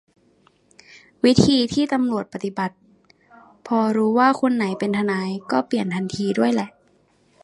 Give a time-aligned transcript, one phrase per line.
[1.25, 2.75] วิธีที่ตำรวจปฏิบัติ
[3.67, 6.69] พอรู้ว่าคนไหนเป็นทนายก็เปลี่ยนทันทีด้วยแหละ